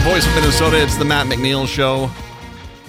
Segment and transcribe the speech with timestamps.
[0.00, 0.82] voice of Minnesota.
[0.82, 2.10] It's the Matt McNeil Show.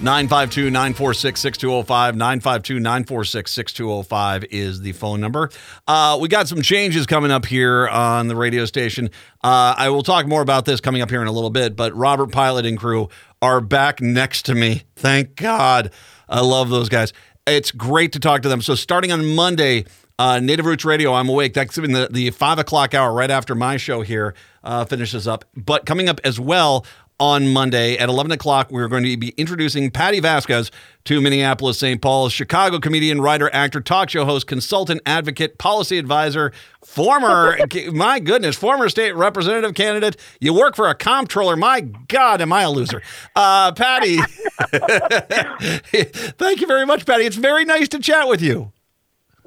[0.02, 2.16] 952 946 6205.
[2.16, 5.50] 952 946 6205 is the phone number.
[5.88, 9.10] Uh, we got some changes coming up here on the radio station.
[9.44, 11.94] Uh, I will talk more about this coming up here in a little bit, but
[11.94, 13.10] Robert Pilot and crew
[13.42, 14.84] are back next to me.
[14.96, 15.92] Thank God.
[16.30, 17.12] I love those guys.
[17.46, 18.62] It's great to talk to them.
[18.62, 19.86] So, starting on Monday,
[20.20, 21.54] uh, Native Roots Radio, I'm awake.
[21.54, 25.46] That's in the, the five o'clock hour right after my show here uh, finishes up.
[25.56, 26.86] But coming up as well
[27.20, 30.72] on Monday at 11 o'clock, we're going to be introducing Patti Vasquez
[31.06, 32.02] to Minneapolis, St.
[32.02, 36.52] Paul, Chicago comedian, writer, actor, talk show host, consultant, advocate, policy advisor,
[36.84, 37.58] former,
[37.94, 40.18] my goodness, former state representative candidate.
[40.42, 41.56] You work for a comptroller.
[41.56, 43.02] My God, am I a loser?
[43.36, 44.18] Uh, Patti,
[46.38, 47.24] thank you very much, Patti.
[47.24, 48.73] It's very nice to chat with you.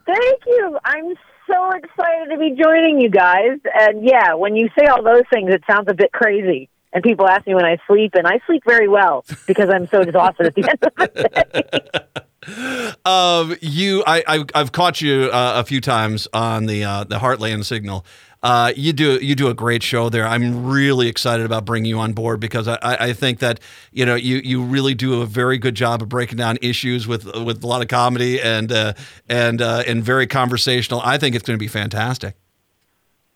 [0.06, 0.78] Thank you.
[0.84, 1.15] I'm
[1.46, 3.59] so excited to be joining you guys.
[3.74, 6.69] And yeah, when you say all those things, it sounds a bit crazy.
[6.92, 10.00] And people ask me when I sleep, and I sleep very well because I'm so
[10.00, 12.00] exhausted at the end of the day.
[13.05, 14.22] Um, you, I,
[14.55, 18.06] I, have caught you uh, a few times on the uh, the Heartland Signal,
[18.42, 20.27] uh, you do you do a great show there.
[20.27, 23.61] I'm really excited about bringing you on board because I, I think that
[23.93, 27.25] you know you you really do a very good job of breaking down issues with
[27.25, 28.93] with a lot of comedy and uh,
[29.28, 31.01] and uh, and very conversational.
[31.03, 32.37] I think it's going to be fantastic.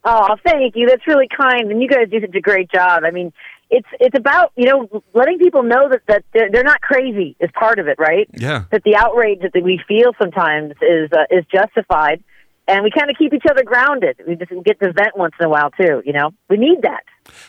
[0.04, 0.86] Oh, thank you.
[0.86, 3.02] That's really kind, and you guys do such a great job.
[3.04, 3.32] I mean,
[3.70, 7.50] it's it's about you know letting people know that that they're, they're not crazy is
[7.52, 8.28] part of it, right?
[8.32, 8.64] Yeah.
[8.70, 12.22] That the outrage that we feel sometimes is uh, is justified,
[12.70, 14.16] and we kind of keep each other grounded.
[14.26, 16.02] We just get to vent once in a while too.
[16.06, 17.02] You know, we need that.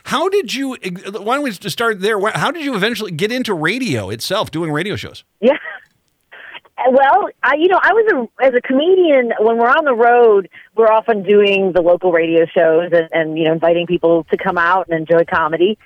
[0.03, 0.71] How did you?
[0.71, 2.19] Why don't we just start there?
[2.31, 5.23] How did you eventually get into radio itself, doing radio shows?
[5.39, 5.53] Yeah.
[6.89, 8.11] Well, I, you know, I was
[8.41, 12.45] a, as a comedian when we're on the road, we're often doing the local radio
[12.47, 15.77] shows and, and you know inviting people to come out and enjoy comedy.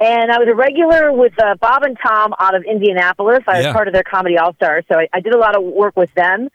[0.00, 3.40] And I was a regular with uh, Bob and Tom out of Indianapolis.
[3.46, 3.72] I was Yeah.
[3.74, 6.14] part of their Comedy All Stars, so I, I did a lot of work with
[6.14, 6.48] them.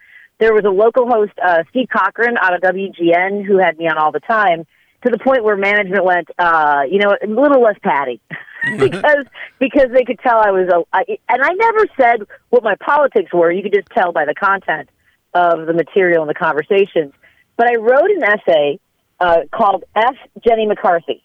[0.43, 3.97] There was a local host, uh, Steve Cochran, out of WGN, who had me on
[3.97, 4.65] all the time.
[5.05, 8.19] To the point where management went, uh, you know, a little less Patti,
[8.77, 9.23] because
[9.57, 13.31] because they could tell I was a, I, and I never said what my politics
[13.31, 13.53] were.
[13.53, 14.89] You could just tell by the content
[15.33, 17.13] of the material and the conversations.
[17.55, 18.81] But I wrote an essay
[19.21, 21.23] uh, called "F Jenny McCarthy,"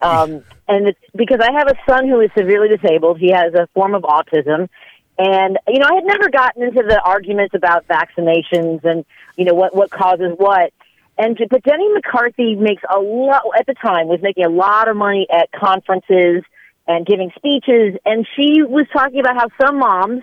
[0.00, 3.18] um, and it's because I have a son who is severely disabled.
[3.18, 4.70] He has a form of autism,
[5.18, 9.04] and you know I had never gotten into the arguments about vaccinations and
[9.36, 10.72] you know what what causes what.
[11.18, 14.96] And but Jenny McCarthy makes a lot at the time was making a lot of
[14.96, 16.44] money at conferences
[16.86, 20.22] and giving speeches, and she was talking about how some moms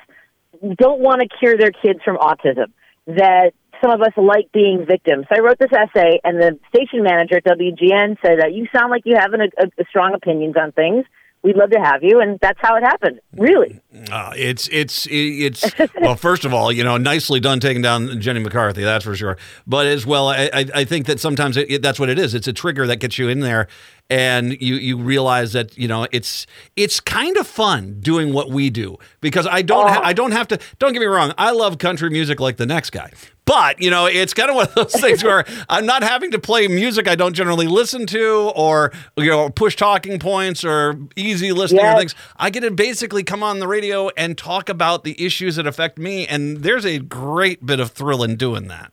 [0.77, 2.71] don't want to cure their kids from autism.
[3.07, 3.51] That
[3.83, 5.25] some of us like being victims.
[5.27, 8.91] So I wrote this essay, and the station manager at WGN said, that "You sound
[8.91, 11.05] like you have an, a, a strong opinions on things.
[11.43, 13.19] We'd love to have you." And that's how it happened.
[13.35, 13.79] Really.
[14.11, 15.63] Uh, it's it's it's
[16.01, 16.15] well.
[16.15, 18.83] First of all, you know, nicely done taking down Jenny McCarthy.
[18.83, 19.37] That's for sure.
[19.67, 22.33] But as well, I I, think that sometimes it, it, that's what it is.
[22.33, 23.67] It's a trigger that gets you in there,
[24.09, 28.69] and you you realize that you know it's it's kind of fun doing what we
[28.69, 30.59] do because I don't ha- I don't have to.
[30.79, 31.33] Don't get me wrong.
[31.37, 33.11] I love country music like the next guy.
[33.45, 36.39] But you know, it's kind of one of those things where I'm not having to
[36.39, 41.51] play music I don't generally listen to, or you know, push talking points or easy
[41.51, 42.15] listening or things.
[42.37, 45.97] I get to basically come on the radio and talk about the issues that affect
[45.97, 48.91] me, and there's a great bit of thrill in doing that.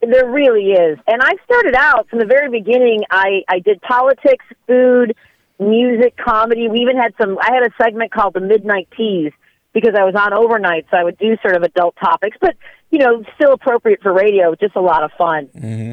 [0.00, 0.98] There really is.
[1.06, 3.04] And I started out from the very beginning.
[3.10, 5.14] I, I did politics, food,
[5.60, 6.66] music, comedy.
[6.66, 9.32] We even had some, I had a segment called the Midnight Teas
[9.72, 10.86] because I was on overnight.
[10.90, 12.56] So I would do sort of adult topics, but,
[12.90, 15.48] you know, still appropriate for radio, just a lot of fun.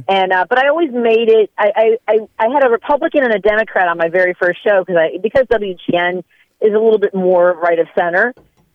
[0.08, 3.34] And, uh, but I always made it, I, I, I, I had a Republican and
[3.34, 6.24] a Democrat on my very first show because I, because WGN
[6.62, 8.34] is a little bit more right of center.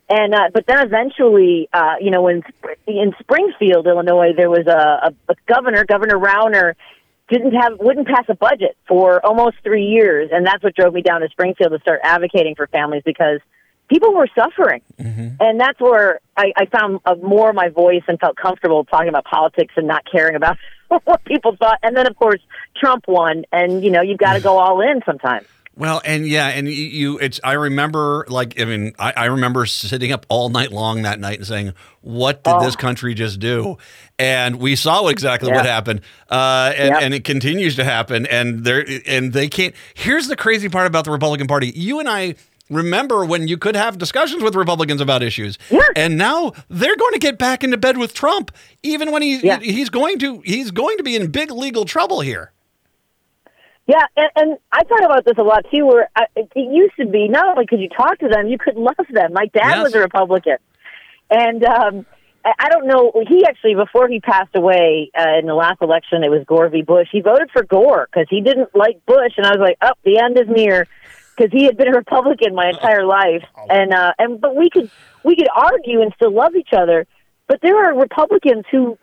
[0.08, 2.42] And uh, but then eventually, uh, you know, when
[2.86, 6.74] in Springfield, Illinois, there was a, a, a governor, Governor Rauner,
[7.28, 11.00] didn't have wouldn't pass a budget for almost three years, and that's what drove me
[11.00, 13.40] down to Springfield to start advocating for families because
[13.88, 18.36] people were suffering, and that's where I, I found more of my voice and felt
[18.36, 20.56] comfortable talking about politics and not caring about
[21.04, 21.78] what people thought.
[21.82, 22.40] And then, of course,
[22.76, 25.46] Trump won, and you know, you've got to go all in sometimes.
[25.76, 27.40] Well, and yeah, and you, it's.
[27.42, 31.38] I remember, like, I mean, I, I remember sitting up all night long that night
[31.38, 33.78] and saying, "What did this country just do?"
[34.16, 37.02] And we saw exactly what happened, uh, and, Yep.
[37.02, 38.24] and it continues to happen.
[38.26, 39.74] And there, and they can't.
[39.94, 41.72] Here's the crazy part about the Republican Party.
[41.74, 42.36] You and I
[42.70, 45.80] remember when you could have discussions with Republicans about issues, Yeah.
[45.96, 48.50] and now they're going to get back into bed with Trump,
[48.82, 49.58] even when he Yeah.
[49.60, 52.52] he's going to he's going to be in big legal trouble here.
[53.86, 55.84] Yeah, and, and I thought about this a lot too.
[55.86, 58.76] Where I, it used to be not only could you talk to them, you could
[58.76, 59.32] love them.
[59.34, 59.82] My dad Yes.
[59.84, 60.56] was a Republican,
[61.30, 62.06] and um,
[62.46, 63.12] I don't know.
[63.28, 66.80] He actually, before he passed away uh, in the last election, it was Gore v.
[66.80, 67.08] Bush.
[67.12, 70.18] He voted for Gore because he didn't like Bush, and I was like, "Oh, the
[70.18, 70.86] end is near,"
[71.36, 74.90] because he had been a Republican my entire life, and uh, and but we could
[75.24, 77.06] we could argue and still love each other.
[77.46, 78.98] But there are Republicans who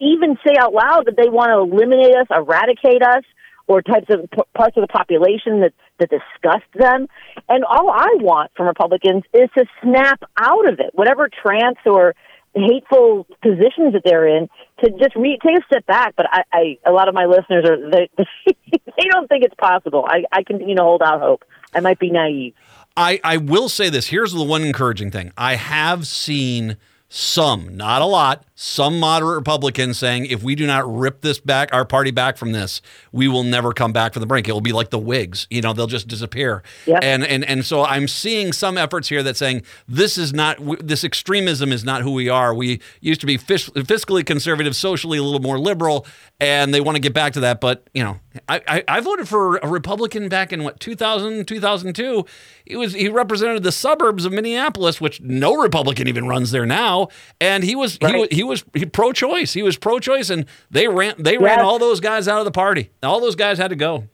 [0.00, 3.24] even say out loud that they want to eliminate us, eradicate us,
[3.66, 7.08] or types of p- parts of the population that that disgust them.
[7.48, 12.14] And all I want from Republicans is to snap out of it, whatever trance or
[12.56, 14.48] hateful positions that they're in,
[14.82, 16.14] to just re- take a step back.
[16.16, 18.10] But I, I a lot of my listeners are they,
[18.46, 20.04] they don't think it's possible.
[20.08, 21.44] I, I continue to hold out hope.
[21.74, 22.54] I might be naive.
[22.96, 24.06] I, I will say this.
[24.06, 25.32] Here's the one encouraging thing.
[25.36, 30.90] I have seen some, not a lot, some moderate Republicans saying if we do not
[30.90, 32.80] rip this back, our party back from this,
[33.12, 34.48] we will never come back from the brink.
[34.48, 35.46] It will be like the Whigs.
[35.50, 36.62] You know, they'll just disappear.
[36.86, 37.00] Yep.
[37.02, 41.04] And and and so I'm seeing some efforts here that saying this is not this
[41.04, 42.54] extremism is not who we are.
[42.54, 46.06] We used to be fis- fiscally conservative, socially a little more liberal,
[46.40, 47.60] and they want to get back to that.
[47.60, 48.18] But you know,
[48.48, 52.24] I, I, I voted for a Republican back in what 2000 2002.
[52.64, 57.08] He was he represented the suburbs of Minneapolis, which no Republican even runs there now,
[57.38, 58.20] and he was he, Right.
[58.20, 59.52] was he was he pro-choice.
[59.52, 62.90] He was pro-choice, and they ran they ran all those guys out of the party.
[63.02, 64.04] All those guys had to go.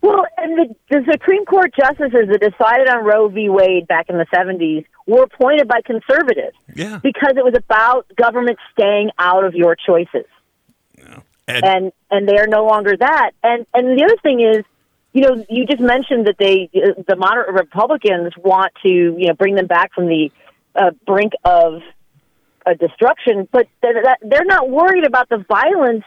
[0.00, 3.48] Well, and the, the Supreme Court justices that decided on Roe v.
[3.48, 7.00] Wade back in the 70s were appointed by conservatives Yeah.
[7.02, 10.24] because it was about government staying out of your choices.
[11.48, 13.30] And- And and they are no longer that.
[13.42, 14.64] And and the other thing is,
[15.14, 19.54] you know, you just mentioned that they the moderate Republicans want to, you know, bring
[19.54, 20.30] them back from the
[20.76, 21.80] uh, brink of
[22.68, 26.04] uh, destruction, but they're, they're not worried about the violence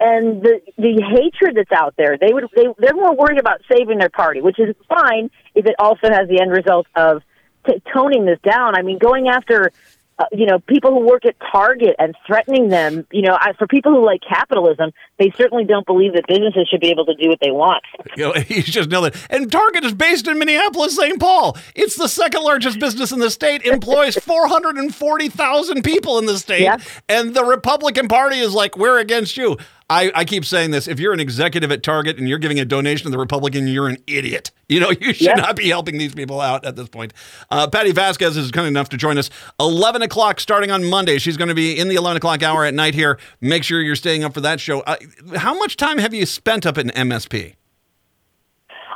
[0.00, 2.18] and the the hatred that's out there.
[2.18, 5.74] They would they they're more worried about saving their party, which is fine if it
[5.78, 7.22] also has the end result of
[7.66, 8.74] t- toning this down.
[8.76, 9.72] I mean, going after.
[10.16, 13.04] Uh, you know, people who work at Target and threatening them.
[13.10, 16.80] You know, I, for people who like capitalism, they certainly don't believe that businesses should
[16.80, 17.82] be able to do what they want.
[18.16, 19.16] You know, he's just nailed it.
[19.28, 21.18] And Target is based in Minneapolis, St.
[21.18, 21.56] Paul.
[21.74, 26.62] It's the second largest business in the state, employs 440,000 people in the state.
[26.62, 26.78] Yeah.
[27.08, 29.56] And the Republican Party is like, we're against you.
[29.90, 30.88] I, I keep saying this.
[30.88, 33.88] If you're an executive at Target and you're giving a donation to the Republican, you're
[33.88, 34.50] an idiot.
[34.68, 35.34] You know, you should Yeah.
[35.34, 37.12] not be helping these people out at this point.
[37.50, 39.28] Uh, Patti Vasquez is kind enough to join us
[39.60, 41.18] 11 o'clock starting on Monday.
[41.18, 43.18] She's going to be in the 11 o'clock hour at night here.
[43.42, 44.80] Make sure you're staying up for that show.
[44.80, 44.96] Uh,
[45.36, 47.54] how much time have you spent up in MSP?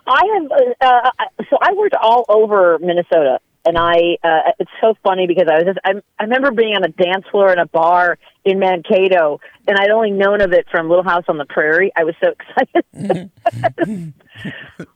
[0.06, 0.50] I have.
[0.80, 0.84] Uh,
[1.18, 4.16] uh, so I worked all over Minnesota, and I.
[4.22, 5.78] Uh, it's so funny because I was just.
[5.84, 9.90] I, I remember being on a dance floor in a bar in Mankato, and I'd
[9.90, 11.92] only known of it from Little House on the Prairie.
[11.96, 12.34] I was so
[12.94, 14.12] excited.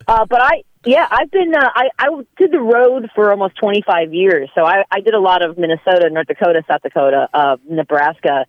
[0.09, 0.62] uh, but I.
[0.85, 1.55] Yeah, I've been.
[1.55, 5.15] Uh, I I did the road for almost twenty five years, so I I did
[5.15, 8.47] a lot of Minnesota, North Dakota, South Dakota, uh, Nebraska.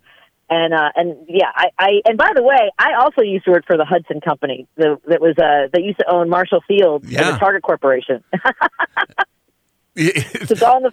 [0.50, 3.64] And uh, and yeah, I, I and by the way, I also used to work
[3.66, 7.28] for the Hudson Company the, that was uh, that used to own Marshall Field Yeah.
[7.28, 8.22] and the Target Corporation.
[9.96, 10.92] It's- all in the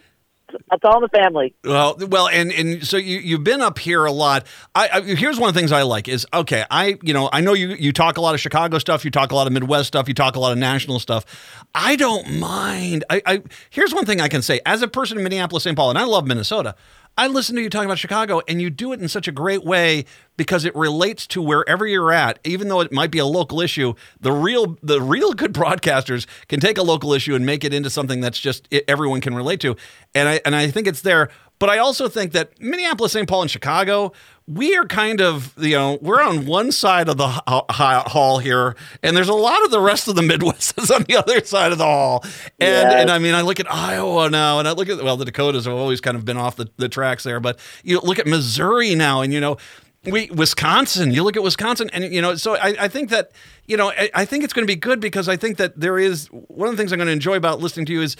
[0.69, 1.53] it's all in the family.
[1.63, 4.45] Well, well, and and so you you've been up here a lot.
[4.75, 6.65] I, I here's one of the things I like is okay.
[6.69, 9.05] I you know I know you you talk a lot of Chicago stuff.
[9.05, 10.10] You talk a lot of Midwest stuff.
[10.10, 11.25] You talk a lot of national stuff.
[11.74, 13.05] I don't mind.
[13.10, 15.77] I, I here's one thing I can say as a person in Minneapolis, St.
[15.77, 16.75] Paul, and I love Minnesota.
[17.22, 19.63] I listen to you talking about Chicago, and you do it in such a great
[19.63, 20.06] way
[20.38, 22.40] because it relates to wherever you're at.
[22.44, 26.60] Even though it might be a local issue, the real the real good broadcasters can
[26.60, 29.75] take a local issue and make it into something that's just everyone can relate to.
[30.16, 31.30] And I and I think it's there.
[31.62, 33.30] But I also think that Minneapolis, St.
[33.30, 34.13] Paul, and Chicago,
[34.48, 38.39] we are kind of, you know, we're on one side of the ha- ha- hall
[38.39, 41.46] here, and there's a lot of the rest of the Midwest is on the other
[41.46, 42.22] side of the hall.
[42.24, 42.94] And Yes.
[42.96, 45.65] and I mean, I look at Iowa now, and I look at well, the Dakotas
[45.65, 48.96] have always kind of been off the, the tracks there, but you look at Missouri
[48.96, 49.58] now, and you know.
[50.03, 53.34] We Wisconsin, you look at Wisconsin, and you know, so I, I think that
[53.68, 56.00] you know, I, I think it's going to be good because I think that there
[56.00, 58.15] is one of the things I'm going to enjoy about listening to you is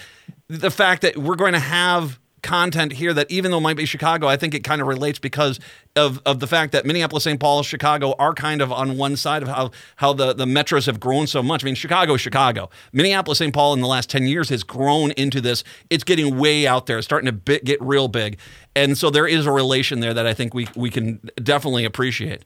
[0.46, 3.86] the fact that we're going to have content here that even though it might be
[3.86, 5.60] Chicago, I think it kind of relates because
[5.96, 7.38] of, of the fact that Minneapolis, St.
[7.38, 11.00] Paul, Chicago are kind of on one side of how, how the, the metros have
[11.00, 11.62] grown so much.
[11.62, 12.70] I mean, Chicago, Chicago.
[12.92, 13.54] Minneapolis, St.
[13.54, 15.64] Paul in the last 10 years has grown into this.
[15.90, 18.38] It's getting way out there, it's starting to bit, get real big.
[18.74, 22.44] And so there is a relation there that I think we, we can definitely appreciate.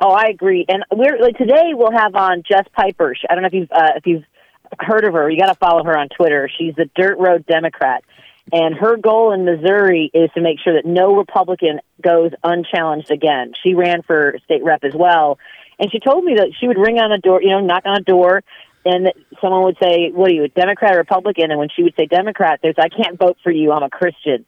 [0.00, 0.64] Oh, I agree.
[0.68, 3.14] And we're like today we'll have on Jess Piper.
[3.30, 4.24] I don't know if you've uh, if you've
[4.80, 5.30] heard of her.
[5.30, 6.50] You got to follow her on Twitter.
[6.58, 8.02] She's the Dirt Road Democrat,
[8.50, 13.52] and her goal in Missouri is to make sure that no Republican goes unchallenged again.
[13.62, 15.38] She ran for state rep as well,
[15.78, 17.96] And she told me that she would ring on a door, you know, knock on
[17.96, 18.42] a door,
[18.84, 21.94] and someone would say, "What are you, a Democrat or Republican?" And when she would
[21.98, 23.72] say Democrat, there's, "I can't vote for you.
[23.72, 24.44] I'm a Christian."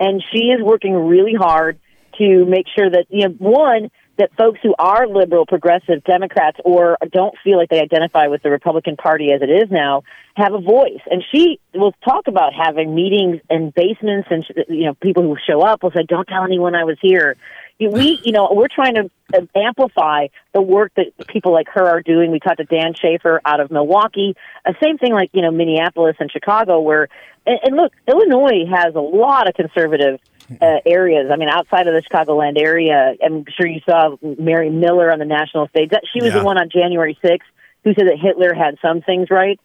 [0.00, 1.78] And she is working really hard
[2.18, 6.98] to make sure that you know one that folks who are liberal, progressive Democrats, or
[7.12, 10.02] don't feel like they identify with the Republican Party as it is now,
[10.34, 11.00] have a voice.
[11.10, 15.62] And she will talk about having meetings in basements, and you know, people who show
[15.62, 17.36] up will say, "Don't tell anyone I was here."
[17.80, 19.08] We, you know, we're trying to
[19.54, 22.32] amplify the work that people like her are doing.
[22.32, 24.34] We talked to Dan Shafer out of Milwaukee.
[24.66, 27.08] Uh, same thing like you know Minneapolis and Chicago, where
[27.46, 30.20] and, and look, Illinois has a lot of conservative
[30.60, 31.30] uh, areas.
[31.32, 35.24] I mean, outside of the Chicagoland area, I'm sure you saw Mary Miller on the
[35.24, 35.90] national stage.
[35.90, 36.40] That she was Yeah.
[36.40, 37.46] the one on January 6th
[37.84, 39.60] who said that Hitler had some things right.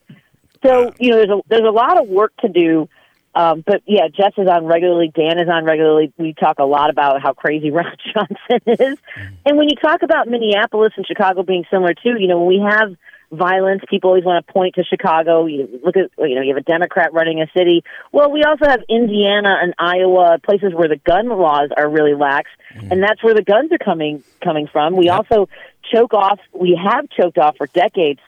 [0.66, 2.88] So you know, there's a there's a lot of work to do.
[3.36, 5.12] Um, but yeah, Jess is on regularly.
[5.14, 6.14] Dan is on regularly.
[6.18, 8.98] We talk a lot about how crazy Ron Johnson is.
[9.46, 12.60] And when you talk about Minneapolis and Chicago being similar too, you know, when we
[12.70, 12.96] have
[13.34, 15.46] violence, people always want to point to Chicago.
[15.46, 17.84] You look at, you know, you have a Democrat running a city.
[18.12, 22.50] Well, we also have Indiana and Iowa, places where the gun laws are really lax,
[22.76, 22.92] mm.
[22.92, 24.96] and that's where the guns are coming coming from.
[24.96, 25.50] We also
[25.92, 26.40] choke off.
[26.54, 28.20] We have choked off for decades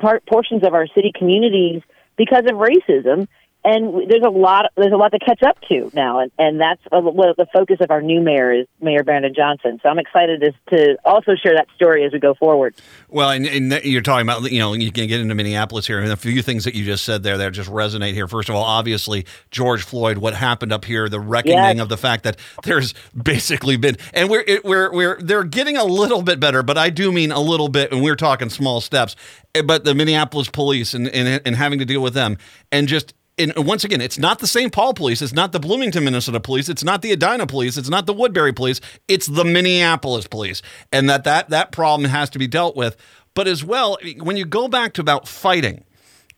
[0.00, 1.82] part, portions of our city communities
[2.16, 3.28] because of racism.
[3.62, 4.72] And there's a lot.
[4.76, 7.76] There's a lot to catch up to now, and, and that's uh, what the focus
[7.80, 9.78] of our new mayor is, Mayor Brandon Johnson.
[9.82, 12.74] So I'm excited to, to also share that story as we go forward.
[13.10, 16.10] Well, and, and you're talking about, you know, you can get into Minneapolis here, and
[16.10, 18.26] a few things that you just said there that just resonate here.
[18.26, 21.80] First of all, obviously, George Floyd, what happened up here, the reckoning Yes.
[21.80, 25.84] of the fact that there's basically been, and we're, it, we're, we're, they're getting a
[25.84, 29.16] little bit better, but I do mean a little bit, and we're talking small steps.
[29.54, 32.38] Eh, But the Minneapolis police and, and, and having to deal with them,
[32.72, 34.72] and just, and once again, it's not the St.
[34.72, 35.22] Paul police.
[35.22, 36.68] It's not the Bloomington, Minnesota police.
[36.68, 37.76] It's not the Edina police.
[37.76, 38.80] It's not the Woodbury police.
[39.08, 42.96] It's the Minneapolis police, and that that that problem has to be dealt with.
[43.34, 45.84] But as well, when you go back to about fighting,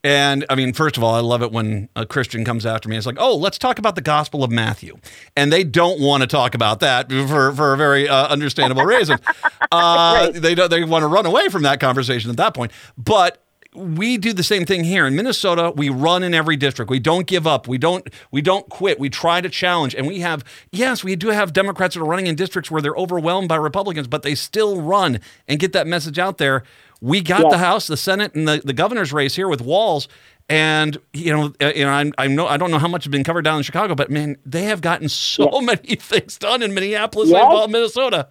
[0.04, 2.96] and I mean, first of all, I love it when a Christian comes after me.
[2.96, 4.96] It's like, oh, let's talk about the Gospel of Matthew,
[5.36, 9.18] and they don't want to talk about that for for a very uh, understandable reason.
[9.74, 10.70] Uh, They don't.
[10.70, 13.42] They want to run away from that conversation at that point, but
[13.74, 15.72] we do the same thing here in Minnesota.
[15.74, 16.90] We run in every district.
[16.90, 17.66] We don't give up.
[17.66, 19.00] We don't we don't quit.
[19.00, 19.94] We try to challenge.
[19.94, 22.96] And we have yes, we do have Democrats that are running in districts where they're
[22.96, 26.64] overwhelmed by Republicans, but they still run and get that message out there.
[27.00, 30.06] We got the House, the Senate, and the, the governor's race here with Walz.
[30.48, 33.10] And you know, uh, you know, I'm, I know I don't know how much has
[33.10, 36.74] been covered down in Chicago, but man, they have gotten so many things done in
[36.74, 37.30] Minneapolis.
[37.30, 38.28] Paul, Minnesota.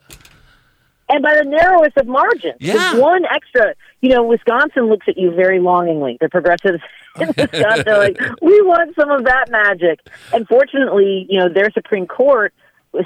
[1.09, 2.55] and by the narrowest of margins.
[2.59, 2.97] Yeah.
[2.97, 6.17] One extra, you know, Wisconsin looks at you very longingly.
[6.19, 6.81] The progressives
[7.19, 9.99] in Wisconsin are like, we want some of that magic.
[10.33, 12.53] And fortunately, you know, their Supreme Court,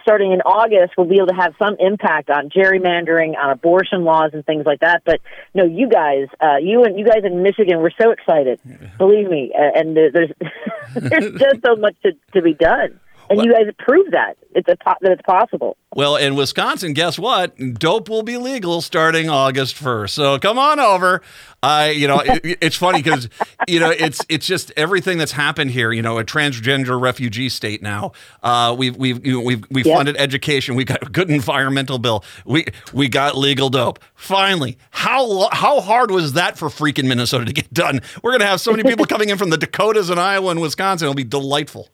[0.02, 4.32] starting in August, will be able to have some impact on gerrymandering, on abortion laws,
[4.34, 5.04] and things like that.
[5.06, 5.20] But
[5.54, 8.60] no, you guys, uh, you and you guys in Michigan, we're so excited.
[8.98, 10.32] Believe me, and there's
[10.96, 13.00] there's just so much to, to be done.
[13.29, 15.77] And you guys prove that it's a that it's possible.
[15.96, 17.55] Well, in Wisconsin, guess what?
[17.75, 20.15] Dope will be legal starting August first.
[20.15, 21.22] So come on over.
[21.63, 23.27] I, you know, it, it's funny because
[23.67, 25.91] you know it's it's just everything that's happened here.
[25.91, 28.12] You know, a transgender refugee state now.
[28.44, 29.96] Uh, we've we've you know, we've we Yeah.
[29.96, 30.75] funded education.
[30.75, 32.24] We got a good environmental bill.
[32.46, 34.00] We we got legal dope.
[34.15, 38.01] Finally, how how hard was that for freaking Minnesota to get done?
[38.24, 41.05] We're gonna have so many people coming in from the Dakotas and Iowa and Wisconsin.
[41.08, 41.89] It'll be delightful.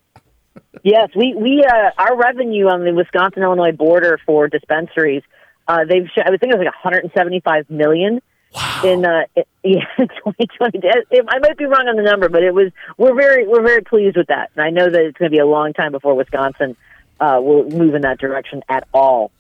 [0.84, 5.24] Yes, we we uh, our revenue on the Wisconsin Illinois border for dispensaries,
[5.68, 8.22] uh, they've sh- I would think it was like 175 million
[8.54, 8.82] Wow.
[8.84, 9.22] in uh,
[9.64, 10.80] yeah 2020.
[11.12, 13.82] It- I might be wrong on the number, but it was we're very we're very
[13.82, 16.16] pleased with that, and I know that it's going to be a long time before
[16.16, 16.76] Wisconsin
[17.20, 19.32] uh, will move in that direction at all.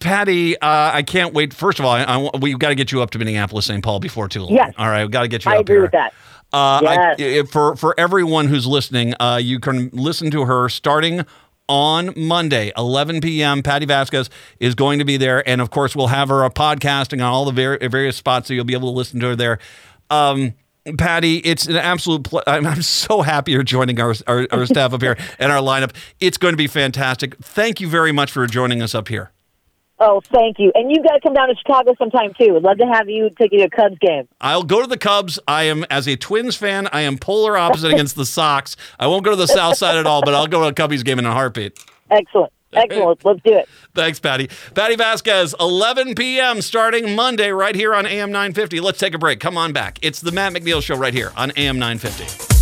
[0.00, 1.54] Patti, uh, I can't wait.
[1.54, 3.82] First of all, I, I, we've got to get you up to Minneapolis, St.
[3.82, 4.52] Paul before too long.
[4.52, 4.74] Yes.
[4.76, 5.82] All right, we've got to get you I up agree here.
[5.82, 6.12] with that.
[6.56, 7.16] Uh, Yes.
[7.20, 11.24] I- for for everyone who's listening, uh, you can listen to her starting
[11.68, 13.62] on Monday, 11 p.m.
[13.62, 17.14] Patti Vasquez is going to be there, and of course, we'll have her uh, podcasting
[17.14, 19.58] on all the var- various spots, so you'll be able to listen to her there.
[20.08, 20.54] Um,
[20.96, 22.22] Patti, it's an absolute.
[22.24, 25.60] Pl- I'm, I'm so happy you're joining our, our our staff up here and our
[25.60, 25.90] lineup.
[26.20, 27.36] It's going to be fantastic.
[27.38, 29.32] Thank you very much for joining us up here.
[29.98, 32.52] Oh, thank you, and you've got to come down to Chicago sometime too.
[32.52, 34.28] Would love to have you take you to a Cubs game.
[34.42, 35.38] I'll go to the Cubs.
[35.48, 38.76] I am, as a Twins fan, I am polar opposite against the Sox.
[38.98, 41.02] I won't go to the South Side at all, but I'll go to a Cubbies
[41.02, 41.82] game in a heartbeat.
[42.10, 43.24] Excellent, excellent.
[43.24, 43.68] Let's do it.
[43.94, 44.50] Thanks, Patti.
[44.74, 46.60] Patti Vasquez, 11 p.m.
[46.60, 48.80] starting Monday right here on AM 950.
[48.80, 49.40] Let's take a break.
[49.40, 49.98] Come on back.
[50.02, 52.55] It's the Matt McNeil Show right here on AM 950.